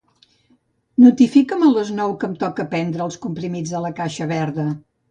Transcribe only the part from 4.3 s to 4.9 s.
verda.